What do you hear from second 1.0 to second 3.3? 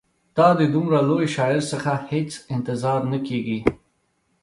لوی شاعر څخه هېڅ انتظار نه